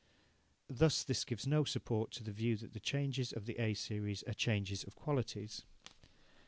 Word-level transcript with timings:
Thus 0.67 1.03
this 1.03 1.23
gives 1.23 1.45
no 1.45 1.63
support 1.63 2.09
to 2.13 2.23
the 2.23 2.31
view 2.31 2.57
that 2.57 2.73
the 2.73 2.79
changes 2.79 3.31
of 3.31 3.45
the 3.45 3.59
A 3.59 3.75
series 3.75 4.23
are 4.23 4.33
changes 4.33 4.83
of 4.83 4.95
qualities. 4.95 5.61